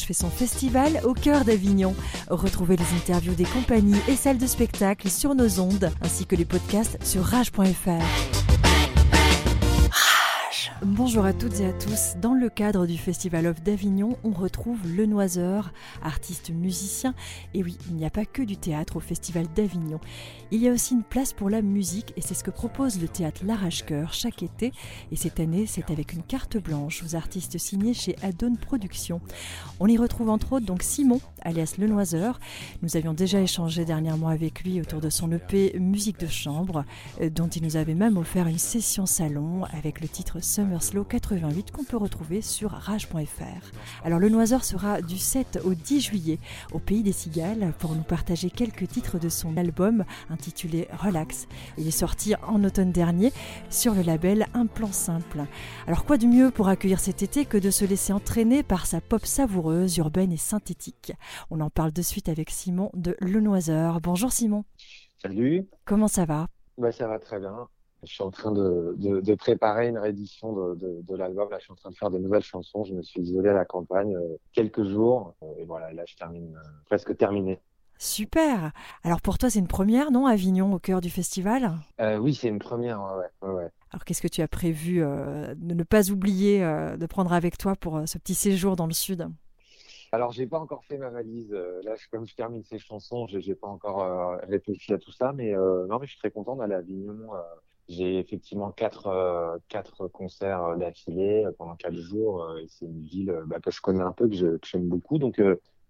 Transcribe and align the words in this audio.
Fait 0.00 0.14
son 0.14 0.30
festival 0.30 1.00
au 1.04 1.12
cœur 1.12 1.44
d'Avignon. 1.44 1.94
Retrouvez 2.30 2.76
les 2.76 2.96
interviews 2.96 3.34
des 3.34 3.44
compagnies 3.44 4.00
et 4.08 4.16
salles 4.16 4.38
de 4.38 4.46
spectacle 4.46 5.10
sur 5.10 5.34
nos 5.34 5.60
ondes, 5.60 5.90
ainsi 6.00 6.24
que 6.24 6.34
les 6.34 6.46
podcasts 6.46 6.96
sur 7.04 7.22
rage.fr. 7.22 8.41
Bonjour 10.84 11.24
à 11.24 11.32
toutes 11.32 11.60
et 11.60 11.66
à 11.66 11.72
tous. 11.72 12.16
Dans 12.20 12.34
le 12.34 12.48
cadre 12.48 12.88
du 12.88 12.98
Festival 12.98 13.46
of 13.46 13.62
d'Avignon, 13.62 14.18
on 14.24 14.32
retrouve 14.32 14.80
Le 14.84 15.06
Noiseur, 15.06 15.72
artiste 16.02 16.50
musicien. 16.50 17.14
Et 17.54 17.62
oui, 17.62 17.78
il 17.88 17.94
n'y 17.94 18.04
a 18.04 18.10
pas 18.10 18.24
que 18.24 18.42
du 18.42 18.56
théâtre 18.56 18.96
au 18.96 19.00
Festival 19.00 19.46
d'Avignon. 19.54 20.00
Il 20.50 20.60
y 20.60 20.68
a 20.68 20.72
aussi 20.72 20.94
une 20.94 21.04
place 21.04 21.32
pour 21.32 21.50
la 21.50 21.62
musique 21.62 22.12
et 22.16 22.20
c'est 22.20 22.34
ce 22.34 22.42
que 22.42 22.50
propose 22.50 23.00
le 23.00 23.06
théâtre 23.06 23.42
L'Arrache-Cœur 23.46 24.12
chaque 24.12 24.42
été. 24.42 24.72
Et 25.12 25.16
cette 25.16 25.38
année, 25.38 25.66
c'est 25.66 25.88
avec 25.92 26.14
une 26.14 26.24
carte 26.24 26.56
blanche 26.56 27.04
aux 27.04 27.14
artistes 27.14 27.58
signés 27.58 27.94
chez 27.94 28.16
Adone 28.20 28.56
Productions. 28.56 29.20
On 29.78 29.86
y 29.86 29.96
retrouve 29.96 30.30
entre 30.30 30.54
autres 30.54 30.66
donc 30.66 30.82
Simon, 30.82 31.20
alias 31.42 31.76
Le 31.78 31.86
Noiseur. 31.86 32.40
Nous 32.82 32.96
avions 32.96 33.14
déjà 33.14 33.40
échangé 33.40 33.84
dernièrement 33.84 34.28
avec 34.28 34.64
lui 34.64 34.80
autour 34.80 35.00
de 35.00 35.10
son 35.10 35.30
EP 35.30 35.78
Musique 35.78 36.18
de 36.18 36.26
chambre, 36.26 36.84
euh, 37.20 37.30
dont 37.30 37.48
il 37.48 37.62
nous 37.62 37.76
avait 37.76 37.94
même 37.94 38.16
offert 38.16 38.48
une 38.48 38.58
session 38.58 39.06
salon 39.06 39.62
avec 39.72 40.00
le 40.00 40.08
titre 40.08 40.42
Summer 40.42 40.71
Slow 40.80 41.04
88 41.04 41.70
qu'on 41.72 41.84
peut 41.84 41.96
retrouver 41.96 42.40
sur 42.40 42.70
rage.fr. 42.70 43.70
Alors 44.04 44.18
le 44.18 44.28
Noiseur 44.28 44.64
sera 44.64 45.02
du 45.02 45.18
7 45.18 45.60
au 45.64 45.74
10 45.74 46.00
juillet 46.00 46.38
au 46.72 46.78
Pays 46.78 47.02
des 47.02 47.12
Cigales 47.12 47.72
pour 47.78 47.94
nous 47.94 48.02
partager 48.02 48.48
quelques 48.48 48.88
titres 48.88 49.18
de 49.18 49.28
son 49.28 49.56
album 49.56 50.04
intitulé 50.30 50.88
Relax. 50.92 51.48
Il 51.78 51.86
est 51.86 51.90
sorti 51.90 52.34
en 52.46 52.62
automne 52.64 52.92
dernier 52.92 53.32
sur 53.70 53.94
le 53.94 54.02
label 54.02 54.46
Un 54.54 54.66
plan 54.66 54.92
simple. 54.92 55.42
Alors 55.86 56.04
quoi 56.04 56.16
de 56.16 56.26
mieux 56.26 56.50
pour 56.50 56.68
accueillir 56.68 57.00
cet 57.00 57.22
été 57.22 57.44
que 57.44 57.58
de 57.58 57.70
se 57.70 57.84
laisser 57.84 58.12
entraîner 58.12 58.62
par 58.62 58.86
sa 58.86 59.00
pop 59.00 59.26
savoureuse, 59.26 59.96
urbaine 59.98 60.32
et 60.32 60.36
synthétique? 60.36 61.12
On 61.50 61.60
en 61.60 61.70
parle 61.70 61.92
de 61.92 62.02
suite 62.02 62.28
avec 62.28 62.50
Simon 62.50 62.90
de 62.94 63.16
Le 63.20 63.40
Noiseur. 63.40 64.00
Bonjour 64.00 64.32
Simon. 64.32 64.64
Salut. 65.18 65.68
Comment 65.84 66.08
ça 66.08 66.24
va? 66.24 66.48
Bah, 66.78 66.92
Ça 66.92 67.06
va 67.06 67.18
très 67.18 67.38
bien. 67.38 67.68
Je 68.04 68.12
suis 68.12 68.22
en 68.22 68.30
train 68.30 68.50
de, 68.50 68.94
de, 68.98 69.20
de 69.20 69.34
préparer 69.34 69.88
une 69.88 69.98
réédition 69.98 70.52
de, 70.74 71.16
l'album. 71.16 71.48
Là, 71.50 71.58
je 71.58 71.64
suis 71.64 71.72
en 71.72 71.76
train 71.76 71.90
de 71.90 71.94
faire 71.94 72.10
de 72.10 72.18
nouvelles 72.18 72.42
chansons. 72.42 72.82
Je 72.84 72.94
me 72.94 73.02
suis 73.02 73.20
isolé 73.20 73.50
à 73.50 73.54
la 73.54 73.64
campagne 73.64 74.16
euh, 74.16 74.36
quelques 74.52 74.82
jours. 74.82 75.34
Euh, 75.42 75.46
et 75.58 75.64
voilà, 75.64 75.92
là, 75.92 76.02
je 76.06 76.16
termine, 76.16 76.52
euh, 76.56 76.68
presque 76.86 77.16
terminé. 77.16 77.60
Super. 77.98 78.72
Alors 79.04 79.20
pour 79.20 79.38
toi, 79.38 79.48
c'est 79.48 79.60
une 79.60 79.68
première, 79.68 80.10
non, 80.10 80.26
Avignon, 80.26 80.72
au 80.72 80.80
cœur 80.80 81.00
du 81.00 81.10
festival? 81.10 81.70
Euh, 82.00 82.16
Oui, 82.16 82.34
c'est 82.34 82.48
une 82.48 82.58
première. 82.58 83.00
Ouais, 83.00 83.48
ouais, 83.48 83.54
ouais. 83.54 83.70
Alors 83.92 84.04
qu'est-ce 84.04 84.22
que 84.22 84.26
tu 84.26 84.42
as 84.42 84.48
prévu 84.48 85.04
euh, 85.04 85.54
de 85.54 85.74
ne 85.74 85.84
pas 85.84 86.10
oublier 86.10 86.64
euh, 86.64 86.96
de 86.96 87.06
prendre 87.06 87.32
avec 87.32 87.56
toi 87.56 87.76
pour 87.76 88.02
ce 88.06 88.18
petit 88.18 88.34
séjour 88.34 88.74
dans 88.74 88.86
le 88.86 88.92
sud? 88.92 89.28
Alors, 90.10 90.32
j'ai 90.32 90.48
pas 90.48 90.58
encore 90.58 90.84
fait 90.84 90.98
ma 90.98 91.10
valise. 91.10 91.52
Là, 91.84 91.94
comme 92.10 92.26
je 92.26 92.34
termine 92.34 92.64
ces 92.64 92.78
chansons, 92.78 93.28
je 93.28 93.38
n'ai 93.38 93.54
pas 93.54 93.68
encore 93.68 94.36
réfléchi 94.48 94.92
à 94.92 94.98
tout 94.98 95.12
ça, 95.12 95.32
mais 95.32 95.52
non, 95.54 95.98
mais 96.00 96.06
je 96.06 96.10
suis 96.10 96.18
très 96.18 96.30
content 96.32 96.56
d'aller 96.56 96.74
à 96.74 96.78
Avignon. 96.78 97.14
J'ai 97.92 98.18
effectivement 98.18 98.70
quatre, 98.70 99.08
euh, 99.08 99.58
quatre 99.68 100.08
concerts 100.08 100.64
euh, 100.64 100.76
d'affilée 100.76 101.44
euh, 101.44 101.52
pendant 101.56 101.76
quatre 101.76 101.96
jours. 101.96 102.56
et 102.58 102.66
c'est 102.68 102.86
une 102.86 103.02
ville 103.02 103.34
bah, 103.46 103.60
que 103.60 103.70
je 103.70 103.80
connais 103.80 104.02
un 104.02 104.12
peu, 104.12 104.28
que, 104.28 104.34
je, 104.34 104.46
que 104.56 104.66
j'aime 104.66 104.88
beaucoup. 104.88 105.18
Donc, 105.18 105.40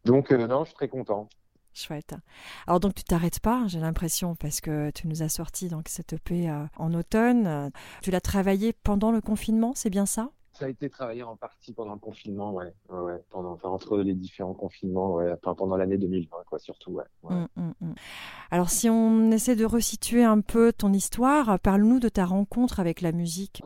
donc 0.04 0.32
non, 0.32 0.64
je 0.64 0.70
suis 0.70 0.74
très 0.74 0.88
content. 0.88 1.28
Chouette. 1.74 2.14
Alors 2.66 2.80
donc 2.80 2.94
tu 2.94 3.04
t'arrêtes 3.04 3.40
pas, 3.40 3.64
j'ai 3.66 3.80
l'impression, 3.80 4.34
parce 4.34 4.60
que 4.60 4.90
tu 4.90 5.08
nous 5.08 5.22
as 5.22 5.30
sorti 5.30 5.68
donc 5.68 5.88
cette 5.88 6.12
EP 6.12 6.50
en 6.76 6.92
automne. 6.92 7.70
Tu 8.02 8.10
l'as 8.10 8.20
travaillé 8.20 8.74
pendant 8.74 9.10
le 9.10 9.22
confinement, 9.22 9.72
c'est 9.74 9.88
bien 9.88 10.04
ça? 10.04 10.30
Ça 10.62 10.66
a 10.66 10.70
été 10.70 10.88
travaillé 10.88 11.24
en 11.24 11.34
partie 11.34 11.72
pendant 11.72 11.94
le 11.94 11.98
confinement, 11.98 12.52
ouais, 12.52 12.72
ouais, 12.88 13.20
pendant, 13.30 13.50
enfin, 13.50 13.68
entre 13.68 13.98
les 13.98 14.14
différents 14.14 14.54
confinements, 14.54 15.14
ouais, 15.14 15.32
enfin, 15.32 15.56
pendant 15.56 15.76
l'année 15.76 15.98
2020, 15.98 16.36
quoi, 16.46 16.60
surtout, 16.60 16.92
ouais. 16.92 17.04
ouais. 17.24 17.34
Mmh, 17.34 17.48
mmh, 17.56 17.72
mmh. 17.80 17.94
Alors, 18.52 18.70
si 18.70 18.88
on 18.88 19.32
essaie 19.32 19.56
de 19.56 19.64
resituer 19.64 20.22
un 20.22 20.40
peu 20.40 20.72
ton 20.72 20.92
histoire, 20.92 21.58
parle-nous 21.58 21.98
de 21.98 22.08
ta 22.08 22.24
rencontre 22.24 22.78
avec 22.78 23.00
la 23.00 23.10
musique. 23.10 23.62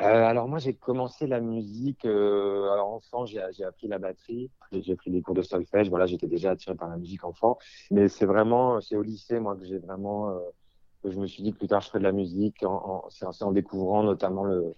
Euh, 0.00 0.24
alors 0.24 0.48
moi 0.48 0.58
j'ai 0.58 0.74
commencé 0.74 1.28
la 1.28 1.40
musique 1.40 2.04
euh, 2.04 2.68
alors 2.72 2.88
enfant 2.94 3.26
j'ai 3.26 3.38
appris 3.38 3.86
la 3.86 4.00
batterie 4.00 4.50
j'ai 4.72 4.96
pris 4.96 5.12
des 5.12 5.22
cours 5.22 5.36
de 5.36 5.42
solfège 5.42 5.88
voilà 5.88 6.06
j'étais 6.06 6.26
déjà 6.26 6.50
attiré 6.50 6.74
par 6.74 6.88
la 6.88 6.96
musique 6.96 7.22
enfant 7.22 7.58
mais 7.92 8.08
c'est 8.08 8.26
vraiment 8.26 8.80
c'est 8.80 8.96
au 8.96 9.02
lycée 9.02 9.38
moi 9.38 9.54
que 9.54 9.64
j'ai 9.64 9.78
vraiment 9.78 10.30
euh, 10.30 10.40
que 11.04 11.12
je 11.12 11.20
me 11.20 11.28
suis 11.28 11.44
dit 11.44 11.52
que 11.52 11.58
plus 11.58 11.68
tard 11.68 11.80
je 11.80 11.90
ferais 11.90 12.00
de 12.00 12.04
la 12.04 12.10
musique 12.10 12.64
en, 12.64 13.04
en, 13.04 13.10
c'est 13.10 13.44
en 13.44 13.52
découvrant 13.52 14.02
notamment 14.02 14.42
le 14.42 14.74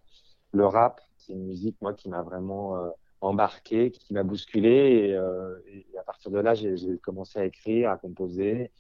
le 0.53 0.67
rap 0.67 1.01
c'est 1.27 1.33
une 1.33 1.47
musique 1.47 1.77
moi 1.81 1.93
qui 1.95 2.09
m'a 2.09 2.23
vraiment 2.23 2.77
euh, 2.77 2.91
embarqué, 3.21 3.91
qui 3.91 4.15
m'a 4.15 4.23
bousculé. 4.23 4.69
Et, 5.09 5.15
euh, 5.15 5.55
et, 5.67 5.87
à 5.99 6.03
partir 6.03 6.31
de 6.31 6.39
là 6.39 6.55
j'ai 6.55 6.99
commencé 7.03 7.39
à 7.39 7.45
écrire, 7.45 7.91
à 7.91 7.97
composer. 7.97 8.71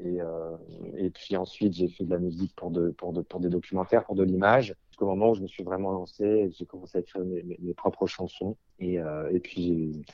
Et, 0.00 0.20
euh, 0.20 0.56
et 0.96 1.10
puis 1.10 1.36
ensuite 1.36 1.72
j'ai 1.72 1.88
fait 1.88 2.04
de 2.04 2.10
la 2.10 2.18
musique 2.18 2.54
pour 2.56 2.70
de, 2.70 2.90
pour 2.90 3.12
de, 3.12 3.22
pour 3.22 3.40
des 3.40 3.48
documentaires, 3.48 4.04
pour 4.04 4.16
de 4.16 4.24
l'image. 4.24 4.74
Jusqu'au 4.90 5.06
moment 5.06 5.30
où 5.30 5.34
je 5.34 5.42
me 5.42 5.46
suis 5.46 5.64
vraiment 5.64 5.92
lancé, 5.92 6.50
j'ai 6.56 6.66
commencé 6.66 6.98
à 6.98 7.00
écrire 7.00 7.24
mes, 7.24 7.42
mes, 7.60 7.74
propres 7.74 8.06
chansons. 8.06 8.56
Et, 8.78 9.00
euh, 9.00 9.30
et 9.32 9.40
puis 9.40 10.04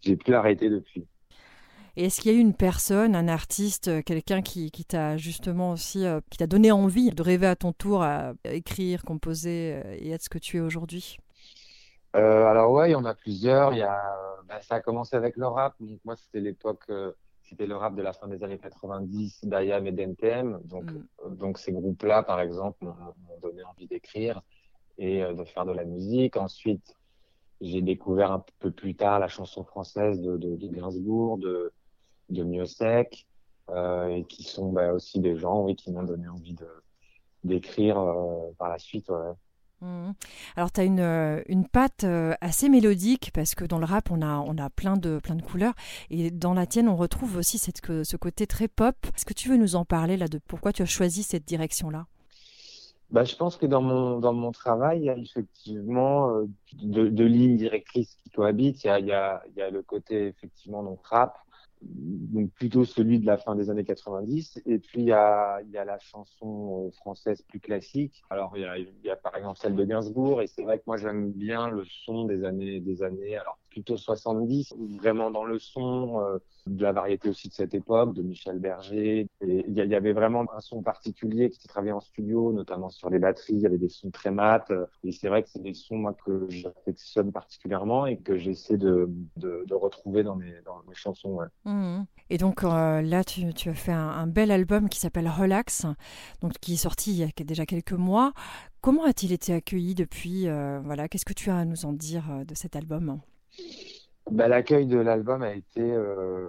j'ai 0.00 0.16
plus 0.16 0.34
arrêté 0.34 0.68
depuis. 0.68 1.06
Et 1.96 2.04
est-ce 2.04 2.20
qu'il 2.20 2.30
y 2.30 2.34
a 2.34 2.38
eu 2.38 2.40
une 2.40 2.54
personne, 2.54 3.16
un 3.16 3.26
artiste, 3.26 4.04
quelqu'un 4.04 4.40
qui, 4.40 4.70
qui 4.70 4.84
t'a 4.84 5.16
justement 5.16 5.72
aussi, 5.72 6.04
qui 6.30 6.38
t'a 6.38 6.46
donné 6.46 6.70
envie 6.70 7.10
de 7.10 7.20
rêver 7.20 7.48
à 7.48 7.56
ton 7.56 7.72
tour 7.72 8.04
à 8.04 8.34
écrire, 8.44 9.02
composer 9.02 9.80
et 9.98 10.10
être 10.10 10.22
ce 10.22 10.28
que 10.28 10.38
tu 10.38 10.58
es 10.58 10.60
aujourd'hui? 10.60 11.18
Euh, 12.16 12.46
alors 12.46 12.72
ouais, 12.72 12.90
il 12.90 12.92
y 12.92 12.96
en 12.96 13.04
a 13.04 13.14
plusieurs. 13.14 13.72
Il 13.72 13.78
y 13.78 13.82
a, 13.82 14.02
bah, 14.48 14.60
ça 14.62 14.76
a 14.76 14.80
commencé 14.80 15.14
avec 15.14 15.36
le 15.36 15.46
rap. 15.46 15.74
Donc 15.80 16.00
moi, 16.04 16.16
c'était 16.16 16.40
l'époque, 16.40 16.84
euh, 16.88 17.12
c'était 17.42 17.66
le 17.66 17.76
rap 17.76 17.94
de 17.94 18.02
la 18.02 18.12
fin 18.12 18.28
des 18.28 18.42
années 18.42 18.58
90, 18.58 19.44
d'IAM 19.44 19.86
et 19.86 19.92
d'NTM. 19.92 20.60
Donc, 20.64 20.90
mm. 20.90 21.36
donc 21.36 21.58
ces 21.58 21.72
groupes-là, 21.72 22.22
par 22.22 22.40
exemple, 22.40 22.84
m'ont 22.84 23.38
donné 23.42 23.62
envie 23.64 23.86
d'écrire 23.86 24.42
et 24.96 25.22
euh, 25.22 25.34
de 25.34 25.44
faire 25.44 25.66
de 25.66 25.72
la 25.72 25.84
musique. 25.84 26.36
Ensuite, 26.36 26.96
j'ai 27.60 27.82
découvert 27.82 28.32
un 28.32 28.44
peu 28.58 28.70
plus 28.70 28.94
tard 28.94 29.18
la 29.18 29.28
chanson 29.28 29.64
française 29.64 30.20
de, 30.20 30.36
de, 30.36 30.56
de 30.56 30.68
Gainsbourg, 30.68 31.38
de, 31.38 31.72
de 32.30 32.42
Miossec, 32.42 33.26
euh, 33.70 34.08
et 34.08 34.24
qui 34.24 34.44
sont 34.44 34.72
bah, 34.72 34.92
aussi 34.92 35.20
des 35.20 35.36
gens, 35.36 35.62
oui, 35.62 35.76
qui 35.76 35.92
m'ont 35.92 36.04
donné 36.04 36.28
envie 36.28 36.54
de 36.54 36.66
d'écrire 37.44 38.04
par 38.58 38.68
la 38.68 38.78
suite. 38.78 39.08
Ouais. 39.10 39.32
Mmh. 39.80 40.10
Alors, 40.56 40.72
tu 40.72 40.80
as 40.80 40.84
une, 40.84 41.00
euh, 41.00 41.42
une 41.46 41.66
patte 41.66 42.04
euh, 42.04 42.34
assez 42.40 42.68
mélodique 42.68 43.30
parce 43.32 43.54
que 43.54 43.64
dans 43.64 43.78
le 43.78 43.84
rap, 43.84 44.10
on 44.10 44.22
a, 44.22 44.38
on 44.38 44.58
a 44.58 44.70
plein, 44.70 44.96
de, 44.96 45.20
plein 45.20 45.36
de 45.36 45.42
couleurs. 45.42 45.74
Et 46.10 46.30
dans 46.30 46.54
la 46.54 46.66
tienne, 46.66 46.88
on 46.88 46.96
retrouve 46.96 47.36
aussi 47.36 47.58
cette, 47.58 47.80
ce 47.86 48.16
côté 48.16 48.46
très 48.46 48.66
pop. 48.68 48.96
Est-ce 49.14 49.24
que 49.24 49.34
tu 49.34 49.48
veux 49.48 49.56
nous 49.56 49.76
en 49.76 49.84
parler 49.84 50.16
là 50.16 50.26
de 50.26 50.38
pourquoi 50.38 50.72
tu 50.72 50.82
as 50.82 50.86
choisi 50.86 51.22
cette 51.22 51.44
direction-là? 51.44 52.06
Bah, 53.10 53.24
je 53.24 53.36
pense 53.36 53.56
que 53.56 53.64
dans 53.64 53.80
mon, 53.80 54.18
dans 54.18 54.34
mon 54.34 54.52
travail, 54.52 54.98
il 54.98 55.04
y 55.04 55.10
a 55.10 55.16
effectivement 55.16 56.28
euh, 56.28 56.44
deux, 56.82 57.08
deux 57.08 57.24
lignes 57.26 57.56
directrices 57.56 58.16
qui 58.22 58.30
cohabitent. 58.30 58.84
Il 58.84 58.88
y 58.88 58.90
a, 58.90 59.00
y 59.00 59.12
a, 59.12 59.42
y 59.56 59.62
a 59.62 59.70
le 59.70 59.82
côté 59.82 60.26
effectivement 60.26 60.82
donc 60.82 61.06
rap, 61.06 61.38
donc 61.82 62.50
plutôt 62.52 62.84
celui 62.84 63.18
de 63.18 63.26
la 63.26 63.38
fin 63.38 63.54
des 63.54 63.70
années 63.70 63.84
90. 63.84 64.62
Et 64.66 64.78
puis 64.78 65.02
il 65.02 65.06
y 65.06 65.12
a, 65.12 65.60
y 65.70 65.76
a 65.76 65.84
la 65.84 65.98
chanson 65.98 66.86
euh, 66.86 66.90
française 66.92 67.42
plus 67.42 67.60
classique. 67.60 68.22
Alors 68.30 68.52
il 68.56 68.62
y 68.62 68.66
a, 68.66 68.78
y 68.78 69.10
a 69.10 69.16
par 69.16 69.36
exemple 69.36 69.58
celle 69.58 69.74
de 69.74 69.84
Gainsbourg, 69.84 70.42
et 70.42 70.46
c'est 70.46 70.62
vrai 70.62 70.78
que 70.78 70.84
moi 70.86 70.96
j'aime 70.96 71.32
bien 71.32 71.68
le 71.68 71.84
son 72.04 72.24
des 72.24 72.44
années, 72.44 72.80
des 72.80 73.02
années, 73.02 73.36
alors 73.36 73.58
plutôt 73.78 73.96
70, 73.96 74.74
vraiment 75.00 75.30
dans 75.30 75.44
le 75.44 75.60
son, 75.60 76.20
euh, 76.20 76.38
de 76.66 76.82
la 76.82 76.92
variété 76.92 77.28
aussi 77.28 77.48
de 77.48 77.54
cette 77.54 77.74
époque, 77.74 78.12
de 78.12 78.22
Michel 78.22 78.58
Berger. 78.58 79.28
Il 79.40 79.72
y, 79.72 79.94
avait 79.94 80.12
vraiment 80.12 80.44
un 80.52 80.60
son 80.60 80.82
particulier 80.82 81.48
qui 81.50 81.66
travaillé 81.68 81.92
en 81.92 82.00
studio, 82.00 82.52
notamment 82.52 82.90
sur 82.90 83.08
les 83.08 83.18
batteries. 83.18 83.54
Il 83.54 83.60
y 83.60 83.66
avait 83.66 83.78
des 83.78 83.88
sons 83.88 84.10
très 84.10 84.30
mat. 84.30 84.70
Et 85.04 85.12
c'est 85.12 85.28
vrai 85.28 85.42
que 85.42 85.48
c'est 85.48 85.62
des 85.62 85.74
sons 85.74 86.12
que 86.24 86.46
j'affectionne 86.50 87.32
particulièrement 87.32 88.06
et 88.06 88.18
que 88.18 88.36
j'essaie 88.36 88.76
de, 88.76 89.08
retrouver 89.70 90.24
dans 90.24 90.34
mes, 90.34 90.52
chansons. 90.92 91.38
Mmh. 91.64 92.02
Et 92.30 92.38
donc 92.38 92.64
euh, 92.64 93.00
là, 93.00 93.22
tu, 93.22 93.46
as 93.46 93.74
fait 93.74 93.92
un, 93.92 94.26
bel 94.26 94.50
album 94.50 94.88
qui 94.88 94.98
s'appelle 94.98 95.28
Relax, 95.28 95.86
donc 96.42 96.54
qui 96.60 96.74
est 96.74 96.76
sorti 96.76 97.12
il 97.12 97.18
y 97.18 97.22
a 97.22 97.44
déjà 97.44 97.64
quelques 97.64 97.92
mois. 97.92 98.32
Comment 98.80 99.04
a-t-il 99.04 99.32
été 99.32 99.54
accueilli 99.54 99.94
depuis 99.94 100.48
euh, 100.48 100.80
Voilà, 100.84 101.08
qu'est-ce 101.08 101.24
que 101.24 101.32
tu 101.32 101.50
as 101.50 101.56
à 101.56 101.64
nous 101.64 101.86
en 101.86 101.92
dire 101.92 102.24
de 102.46 102.54
cet 102.54 102.76
album? 102.76 103.20
Bah, 104.30 104.48
L'accueil 104.48 104.86
de 104.86 104.98
l'album 104.98 105.42
a 105.42 105.54
été, 105.54 105.80
euh, 105.80 106.46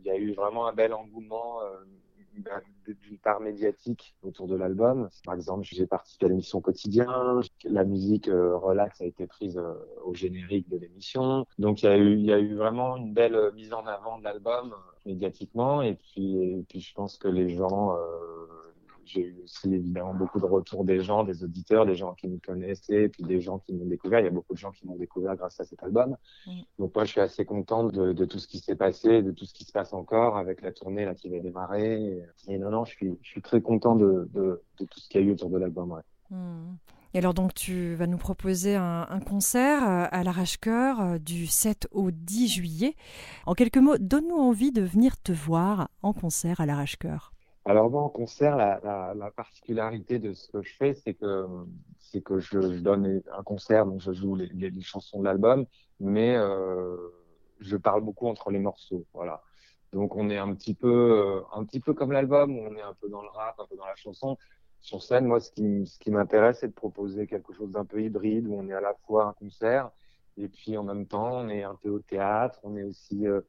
il 0.00 0.06
y 0.06 0.10
a 0.10 0.16
eu 0.16 0.32
vraiment 0.32 0.66
un 0.66 0.72
bel 0.72 0.92
engouement 0.92 1.60
euh, 1.62 1.84
d'une 2.86 3.18
part 3.18 3.40
médiatique 3.40 4.14
autour 4.22 4.48
de 4.48 4.56
l'album. 4.56 5.08
Par 5.24 5.34
exemple, 5.34 5.64
j'ai 5.64 5.86
participé 5.86 6.26
à 6.26 6.28
l'émission 6.28 6.60
Quotidien, 6.60 7.40
la 7.64 7.84
musique 7.84 8.28
euh, 8.28 8.56
relax 8.56 9.00
a 9.00 9.04
été 9.04 9.26
prise 9.26 9.58
euh, 9.58 9.74
au 10.04 10.14
générique 10.14 10.68
de 10.68 10.78
l'émission. 10.78 11.46
Donc 11.58 11.82
il 11.82 12.24
y, 12.24 12.32
a 12.32 12.38
eu, 12.38 12.54
vraiment 12.54 12.96
une 12.96 13.12
belle 13.12 13.52
mise 13.54 13.72
en 13.72 13.86
avant 13.86 14.18
de 14.18 14.24
l'album 14.24 14.74
médiatiquement 15.06 15.82
et 15.82 15.94
puis 15.94 16.66
je 16.74 16.94
pense 16.94 17.16
que 17.16 17.28
les 17.28 17.48
gens 17.48 17.96
j'ai 19.04 19.22
eu 19.22 19.36
aussi 19.44 19.72
évidemment 19.74 20.14
beaucoup 20.14 20.40
de 20.40 20.46
retours 20.46 20.84
des 20.84 21.00
gens, 21.00 21.24
des 21.24 21.44
auditeurs, 21.44 21.86
des 21.86 21.94
gens 21.94 22.14
qui 22.14 22.28
me 22.28 22.38
connaissaient, 22.38 23.08
puis 23.08 23.22
des 23.24 23.40
gens 23.40 23.58
qui 23.58 23.72
m'ont 23.72 23.86
découvert. 23.86 24.20
Il 24.20 24.24
y 24.24 24.28
a 24.28 24.32
beaucoup 24.32 24.54
de 24.54 24.58
gens 24.58 24.70
qui 24.70 24.86
m'ont 24.86 24.96
découvert 24.96 25.36
grâce 25.36 25.60
à 25.60 25.64
cet 25.64 25.82
album. 25.82 26.16
Donc 26.78 26.94
moi, 26.94 27.04
je 27.04 27.10
suis 27.10 27.20
assez 27.20 27.44
contente 27.44 27.92
de, 27.92 28.12
de 28.12 28.24
tout 28.24 28.38
ce 28.38 28.48
qui 28.48 28.58
s'est 28.58 28.76
passé, 28.76 29.22
de 29.22 29.30
tout 29.30 29.44
ce 29.44 29.54
qui 29.54 29.64
se 29.64 29.72
passe 29.72 29.92
encore 29.92 30.36
avec 30.36 30.62
la 30.62 30.72
tournée 30.72 31.04
là 31.04 31.14
qui 31.14 31.28
va 31.28 31.38
démarrer. 31.38 32.22
Et, 32.48 32.58
non, 32.58 32.70
non, 32.70 32.84
je 32.84 32.92
suis, 32.92 33.18
je 33.22 33.28
suis 33.28 33.42
très 33.42 33.60
content 33.60 33.96
de, 33.96 34.28
de, 34.32 34.62
de 34.78 34.84
tout 34.84 35.00
ce 35.00 35.08
qu'il 35.08 35.20
y 35.20 35.24
a 35.24 35.26
eu 35.26 35.32
autour 35.32 35.50
de 35.50 35.58
l'album. 35.58 35.92
Ouais. 35.92 36.02
Mm. 36.30 36.76
Et 37.12 37.18
alors 37.18 37.34
donc 37.34 37.54
tu 37.54 37.94
vas 37.94 38.06
nous 38.06 38.18
proposer 38.18 38.76
un, 38.76 39.06
un 39.08 39.20
concert 39.20 39.82
euh, 39.82 40.06
à 40.10 40.22
l'Arrache-Cœur 40.22 41.00
euh, 41.00 41.18
du 41.18 41.46
7 41.46 41.88
au 41.90 42.12
10 42.12 42.48
juillet. 42.48 42.94
En 43.46 43.54
quelques 43.54 43.78
mots, 43.78 43.98
donne-nous 43.98 44.36
envie 44.36 44.70
de 44.70 44.82
venir 44.82 45.20
te 45.20 45.32
voir 45.32 45.90
en 46.02 46.12
concert 46.12 46.60
à 46.60 46.66
l'Arrache-Cœur. 46.66 47.32
Alors 47.70 47.88
moi 47.88 48.02
en 48.02 48.08
concert, 48.08 48.56
la, 48.56 48.80
la, 48.82 49.14
la, 49.14 49.30
particularité 49.30 50.18
de 50.18 50.32
ce 50.32 50.48
que 50.48 50.60
je 50.60 50.74
fais, 50.74 50.92
c'est 50.94 51.14
que 51.14 51.46
c'est 52.00 52.20
que 52.20 52.40
je, 52.40 52.58
donne 52.80 53.22
un 53.30 53.42
concert, 53.44 53.86
donc 53.86 54.00
je 54.00 54.12
joue 54.12 54.34
les 54.34 54.80
chansons 54.80 55.20
de 55.20 55.24
l'album, 55.24 55.66
mais 56.00 56.34
euh, 56.34 56.96
je 57.60 57.76
parle 57.76 58.02
beaucoup 58.02 58.26
entre 58.26 58.50
les 58.50 58.58
morceaux, 58.58 59.06
voilà. 59.14 59.44
Donc 59.92 60.16
on 60.16 60.30
est 60.30 60.36
un 60.36 60.52
petit 60.52 60.74
peu 60.74 60.88
euh, 60.88 61.42
un 61.54 61.64
petit 61.64 61.78
peu 61.78 61.94
comme 61.94 62.10
l'album, 62.10 62.58
on 62.58 62.74
est 62.74 62.82
un 62.82 62.94
peu 62.94 63.08
dans 63.08 63.22
le 63.22 63.28
rap, 63.28 63.54
un 63.60 63.66
peu 63.66 63.76
dans 63.76 63.86
la 63.86 63.94
chanson. 63.94 64.36
Sur 64.80 65.00
scène, 65.00 65.26
moi, 65.26 65.38
ce 65.38 65.52
qui, 65.52 65.86
ce 65.86 66.00
qui 66.00 66.10
m'intéresse, 66.10 66.58
c'est 66.60 66.68
de 66.68 66.72
proposer 66.72 67.28
quelque 67.28 67.52
chose 67.52 67.70
d'un 67.70 67.84
peu 67.84 68.02
hybride, 68.02 68.48
où 68.48 68.54
on 68.54 68.68
est 68.68 68.74
à 68.74 68.80
la 68.80 68.94
fois 69.06 69.26
un 69.26 69.32
concert, 69.34 69.92
et 70.36 70.48
puis 70.48 70.76
en 70.76 70.82
même 70.82 71.06
temps, 71.06 71.36
on 71.36 71.48
est 71.48 71.62
un 71.62 71.76
peu 71.76 71.90
au 71.90 72.00
théâtre, 72.00 72.58
on 72.64 72.76
est 72.76 72.82
aussi 72.82 73.28
euh, 73.28 73.42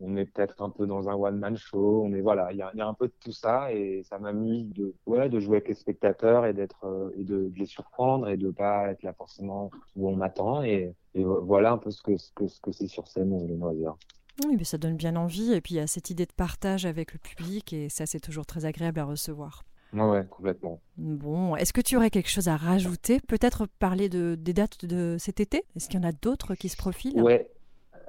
on 0.00 0.16
est 0.16 0.24
peut-être 0.24 0.62
un 0.62 0.70
peu 0.70 0.86
dans 0.86 1.08
un 1.08 1.14
one 1.14 1.38
man 1.38 1.56
show, 1.56 2.02
on 2.04 2.12
est 2.12 2.20
voilà, 2.20 2.52
il 2.52 2.58
y 2.58 2.62
a, 2.62 2.70
y 2.74 2.80
a, 2.80 2.86
un 2.86 2.94
peu 2.94 3.08
de 3.08 3.14
tout 3.20 3.32
ça 3.32 3.72
et 3.72 4.02
ça 4.04 4.18
m'amuse 4.18 4.72
de 4.72 4.94
ouais, 5.06 5.28
de 5.28 5.38
jouer 5.40 5.58
avec 5.58 5.68
les 5.68 5.74
spectateurs 5.74 6.46
et 6.46 6.54
d'être 6.54 6.84
euh, 6.84 7.10
et 7.16 7.24
de, 7.24 7.48
de, 7.48 7.58
les 7.58 7.66
surprendre 7.66 8.28
et 8.28 8.36
de 8.36 8.50
pas 8.50 8.90
être 8.90 9.02
là 9.02 9.12
forcément 9.12 9.70
où 9.96 10.08
on 10.08 10.16
m'attend 10.16 10.62
et, 10.62 10.94
et, 11.14 11.24
voilà 11.24 11.72
un 11.72 11.78
peu 11.78 11.90
ce 11.90 12.02
que 12.02 12.16
ce 12.16 12.32
que 12.32 12.46
ce 12.48 12.60
que 12.60 12.72
c'est 12.72 12.88
sur 12.88 13.06
scène 13.06 13.46
les 13.46 13.56
loisirs. 13.56 13.96
Oui, 14.46 14.56
mais 14.56 14.64
ça 14.64 14.78
donne 14.78 14.96
bien 14.96 15.16
envie 15.16 15.52
et 15.52 15.60
puis 15.60 15.74
il 15.74 15.78
y 15.78 15.80
a 15.80 15.86
cette 15.86 16.08
idée 16.08 16.24
de 16.24 16.32
partage 16.32 16.86
avec 16.86 17.12
le 17.12 17.18
public 17.18 17.72
et 17.72 17.88
ça 17.88 18.06
c'est 18.06 18.20
toujours 18.20 18.46
très 18.46 18.64
agréable 18.64 19.00
à 19.00 19.04
recevoir. 19.04 19.64
Ouais, 19.92 20.24
complètement. 20.30 20.80
Bon, 20.96 21.56
est-ce 21.56 21.72
que 21.72 21.80
tu 21.80 21.96
aurais 21.96 22.10
quelque 22.10 22.30
chose 22.30 22.48
à 22.48 22.56
rajouter? 22.56 23.18
Peut-être 23.26 23.66
parler 23.66 24.08
de, 24.08 24.36
des 24.38 24.52
dates 24.52 24.84
de 24.84 25.16
cet 25.18 25.40
été? 25.40 25.64
Est-ce 25.74 25.88
qu'il 25.88 26.00
y 26.00 26.04
en 26.04 26.08
a 26.08 26.12
d'autres 26.12 26.54
qui 26.54 26.68
se 26.68 26.76
profilent? 26.76 27.20
Ouais, 27.20 27.50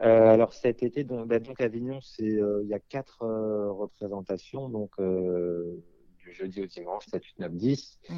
euh, 0.01 0.33
alors 0.33 0.53
cet 0.53 0.83
été, 0.83 1.03
donc, 1.03 1.27
bah, 1.27 1.39
donc 1.39 1.61
Avignon, 1.61 1.99
c'est 2.01 2.23
euh, 2.23 2.61
il 2.63 2.69
y 2.69 2.73
a 2.73 2.79
quatre 2.79 3.23
euh, 3.23 3.71
représentations, 3.71 4.69
donc 4.69 4.91
euh, 4.99 5.83
du 6.17 6.31
jeudi 6.33 6.61
au 6.61 6.65
dimanche, 6.65 7.05
7, 7.07 7.23
8, 7.23 7.39
9, 7.39 7.51
10. 7.53 7.99
Mm. 8.09 8.15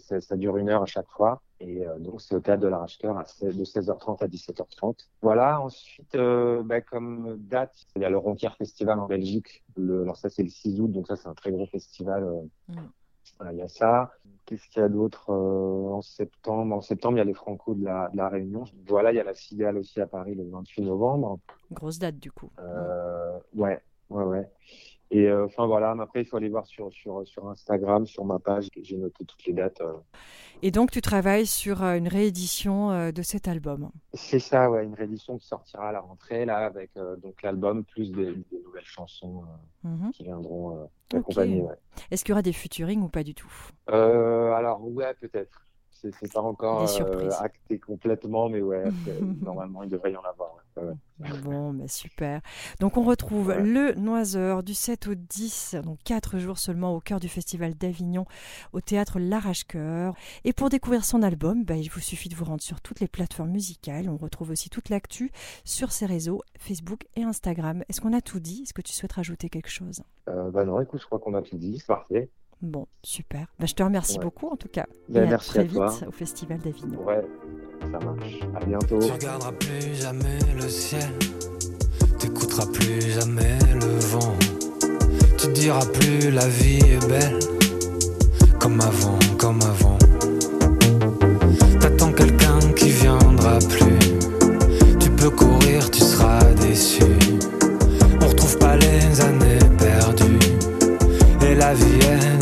Ça, 0.00 0.20
ça, 0.20 0.36
dure 0.36 0.56
une 0.56 0.68
heure 0.68 0.82
à 0.82 0.86
chaque 0.86 1.08
fois, 1.08 1.42
et 1.60 1.86
euh, 1.86 1.98
donc 2.00 2.20
c'est 2.20 2.34
au 2.34 2.40
théâtre 2.40 2.60
de 2.62 2.66
l'Arrache-Cœur 2.66 3.14
de 3.14 3.64
16h30 3.64 4.22
à 4.22 4.26
17h30. 4.26 5.06
Voilà. 5.22 5.60
Ensuite, 5.60 6.16
bah, 6.16 6.80
comme 6.80 7.36
date, 7.38 7.86
il 7.94 8.02
y 8.02 8.04
a 8.04 8.10
le 8.10 8.18
Ronquier 8.18 8.50
Festival 8.58 8.98
en 8.98 9.06
Belgique. 9.06 9.64
Le, 9.76 10.02
alors 10.02 10.16
ça 10.16 10.28
c'est 10.28 10.42
le 10.42 10.48
6 10.48 10.80
août, 10.80 10.90
donc 10.90 11.06
ça 11.06 11.14
c'est 11.14 11.28
un 11.28 11.34
très 11.34 11.52
gros 11.52 11.66
festival. 11.66 12.48
Mm. 12.68 12.78
Voilà, 13.38 13.52
il 13.52 13.58
y 13.58 13.62
a 13.62 13.68
ça. 13.68 14.12
Qu'est-ce 14.44 14.68
qu'il 14.68 14.80
y 14.80 14.84
a 14.84 14.88
d'autre 14.88 15.30
euh, 15.30 15.92
en 15.92 16.02
septembre? 16.02 16.74
En 16.74 16.80
septembre, 16.80 17.16
il 17.16 17.18
y 17.18 17.22
a 17.22 17.24
les 17.24 17.34
Franco 17.34 17.74
de 17.74 17.84
la, 17.84 18.08
de 18.12 18.16
la 18.16 18.28
Réunion. 18.28 18.64
Voilà, 18.86 19.12
il 19.12 19.16
y 19.16 19.20
a 19.20 19.24
la 19.24 19.34
Cigale 19.34 19.76
aussi 19.76 20.00
à 20.00 20.06
Paris 20.06 20.34
le 20.34 20.48
28 20.48 20.82
novembre. 20.82 21.38
Grosse 21.72 21.98
date 21.98 22.18
du 22.18 22.30
coup. 22.30 22.50
Euh, 22.60 23.38
ouais, 23.54 23.80
ouais, 24.10 24.24
ouais. 24.24 24.50
Et 25.10 25.28
euh, 25.28 25.46
enfin 25.46 25.66
voilà, 25.66 25.94
après 26.00 26.22
il 26.22 26.26
faut 26.26 26.36
aller 26.36 26.48
voir 26.48 26.66
sur, 26.66 26.92
sur, 26.92 27.26
sur 27.26 27.48
Instagram, 27.48 28.06
sur 28.06 28.24
ma 28.24 28.38
page, 28.38 28.68
j'ai 28.82 28.96
noté 28.96 29.24
toutes 29.24 29.44
les 29.46 29.52
dates. 29.52 29.80
Euh. 29.80 29.92
Et 30.62 30.70
donc 30.72 30.90
tu 30.90 31.00
travailles 31.00 31.46
sur 31.46 31.82
euh, 31.82 31.96
une 31.96 32.08
réédition 32.08 33.12
de 33.12 33.22
cet 33.22 33.46
album 33.46 33.90
C'est 34.14 34.40
ça, 34.40 34.68
ouais, 34.68 34.84
une 34.84 34.94
réédition 34.94 35.38
qui 35.38 35.46
sortira 35.46 35.90
à 35.90 35.92
la 35.92 36.00
rentrée, 36.00 36.44
là, 36.44 36.58
avec 36.58 36.90
euh, 36.96 37.16
donc 37.16 37.40
l'album 37.42 37.84
plus 37.84 38.10
des, 38.10 38.32
des, 38.32 38.60
nouvelles 38.64 38.84
chansons 38.84 39.44
mm 39.84 39.94
-hmm. 39.94 40.10
qui 40.12 40.24
viendront 40.24 40.88
accompagner. 41.14 41.60
Okay. 41.60 41.68
Ouais. 41.68 41.78
Est-ce 42.10 42.24
qu'il 42.24 42.32
y 42.32 42.34
aura 42.34 42.42
des 42.42 42.52
futurings 42.52 43.02
ou 43.02 43.08
pas 43.08 43.22
du 43.22 43.34
tout? 43.34 43.52
Alors 43.88 44.80
ouais, 44.82 45.14
peut-être 45.20 45.66
c'est 46.12 46.32
pas 46.32 46.42
encore 46.42 46.86
acté 47.40 47.78
complètement, 47.78 48.48
mais 48.48 48.60
ouais, 48.60 48.84
normalement 49.42 49.82
il 49.82 49.90
devrait 49.90 50.12
y 50.12 50.16
en 50.16 50.22
avoir. 50.22 50.45
Bon, 51.18 51.72
mais 51.72 51.88
super. 51.88 52.40
Donc 52.80 52.96
on 52.96 53.02
retrouve 53.02 53.48
ouais. 53.48 53.62
le 53.62 53.94
Noiseur 53.94 54.62
du 54.62 54.74
7 54.74 55.08
au 55.08 55.14
10, 55.14 55.76
donc 55.82 55.98
4 56.04 56.38
jours 56.38 56.58
seulement 56.58 56.94
au 56.94 57.00
cœur 57.00 57.20
du 57.20 57.28
Festival 57.28 57.74
d'Avignon, 57.74 58.26
au 58.72 58.80
théâtre 58.80 59.18
L'Arrache-Cœur. 59.18 60.14
Et 60.44 60.52
pour 60.52 60.68
découvrir 60.68 61.04
son 61.04 61.22
album, 61.22 61.64
bah, 61.64 61.76
il 61.76 61.88
vous 61.90 62.00
suffit 62.00 62.28
de 62.28 62.34
vous 62.34 62.44
rendre 62.44 62.62
sur 62.62 62.80
toutes 62.80 63.00
les 63.00 63.08
plateformes 63.08 63.50
musicales. 63.50 64.08
On 64.10 64.16
retrouve 64.16 64.50
aussi 64.50 64.68
toute 64.68 64.90
l'actu 64.90 65.30
sur 65.64 65.90
ses 65.92 66.06
réseaux, 66.06 66.42
Facebook 66.58 67.06
et 67.16 67.22
Instagram. 67.22 67.82
Est-ce 67.88 68.00
qu'on 68.00 68.12
a 68.12 68.20
tout 68.20 68.40
dit? 68.40 68.62
Est-ce 68.62 68.74
que 68.74 68.82
tu 68.82 68.92
souhaites 68.92 69.12
rajouter 69.12 69.48
quelque 69.48 69.70
chose? 69.70 70.02
Euh, 70.28 70.50
Bah 70.50 70.64
non, 70.64 70.80
écoute, 70.80 71.00
je 71.00 71.06
crois 71.06 71.18
qu'on 71.18 71.34
a 71.34 71.42
tout 71.42 71.56
dit, 71.56 71.78
c'est 71.78 71.86
parfait. 71.86 72.28
Bon, 72.62 72.86
super. 73.02 73.46
Bah, 73.58 73.66
je 73.66 73.74
te 73.74 73.82
remercie 73.82 74.18
ouais. 74.18 74.24
beaucoup 74.24 74.48
en 74.48 74.56
tout 74.56 74.68
cas. 74.68 74.86
Bah, 75.08 75.22
Et 75.24 75.26
merci 75.28 75.50
à 75.50 75.52
très 75.52 75.60
à 75.60 75.62
vite 75.64 75.74
toi. 75.74 75.94
au 76.08 76.10
Festival 76.10 76.58
d'Avignon. 76.58 77.04
Ouais, 77.04 77.22
ça 77.80 77.98
marche. 77.98 78.40
À 78.60 78.64
bientôt. 78.64 78.98
Tu 78.98 79.12
regarderas 79.12 79.52
plus 79.52 79.94
jamais 79.94 80.38
le 80.60 80.68
ciel. 80.68 81.08
T'écouteras 82.18 82.66
plus 82.72 83.00
jamais 83.12 83.58
le 83.74 83.98
vent. 84.00 84.34
Tu 85.38 85.48
diras 85.52 85.84
plus 85.86 86.30
la 86.30 86.48
vie 86.48 86.78
est 86.78 87.06
belle. 87.08 87.38
Comme 88.58 88.80
avant, 88.80 89.18
comme 89.38 89.60
avant. 89.62 89.98
T'attends 91.80 92.12
quelqu'un 92.12 92.58
qui 92.74 92.88
viendra 92.88 93.58
plus. 93.58 94.98
Tu 94.98 95.10
peux 95.10 95.30
courir, 95.30 95.90
tu 95.90 96.00
seras 96.00 96.42
déçu. 96.54 97.02
On 98.22 98.28
retrouve 98.28 98.58
pas 98.58 98.76
les 98.76 99.20
années 99.20 99.58
perdues. 99.78 100.38
Et 101.42 101.54
la 101.54 101.74
vie, 101.74 101.98
elle, 102.10 102.35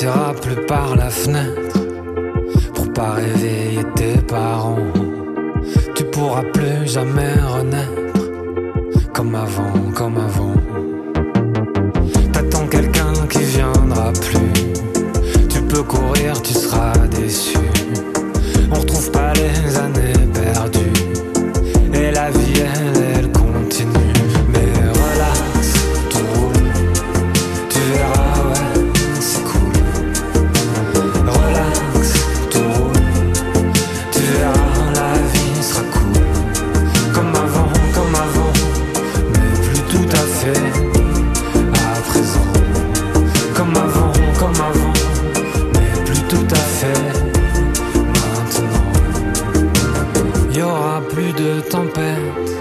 Tu 0.00 0.06
sortiras 0.06 0.32
plus 0.32 0.56
par 0.64 0.96
la 0.96 1.10
fenêtre 1.10 1.78
pour 2.72 2.90
pas 2.90 3.16
réveiller 3.16 3.84
tes 3.94 4.16
parents. 4.16 4.78
Tu 5.94 6.04
pourras 6.04 6.42
plus 6.54 6.86
jamais 6.86 7.34
renaître 7.34 9.12
comme 9.12 9.34
avant, 9.34 9.92
comme 9.94 10.16
avant. 10.16 10.54
T'attends 12.32 12.66
quelqu'un 12.68 13.12
qui 13.28 13.40
viendra 13.40 14.10
plus. 14.12 14.72
Tu 15.50 15.60
peux 15.64 15.82
courir, 15.82 16.40
tu 16.40 16.54
seras 16.54 16.96
déçu. 17.08 17.59
De 51.20 51.60
tempêtes, 51.60 52.56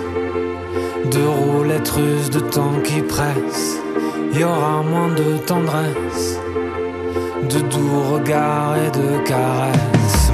de 1.11 1.23
roulettes 1.25 1.89
russes, 1.89 2.29
de 2.29 2.39
temps 2.39 2.79
qui 2.83 3.01
presse. 3.01 3.79
Y 4.33 4.43
aura 4.43 4.83
moins 4.83 5.15
de 5.15 5.37
tendresse, 5.45 6.39
de 7.49 7.59
doux 7.59 8.13
regards 8.13 8.75
et 8.77 8.91
de 8.91 9.27
caresses. 9.27 10.28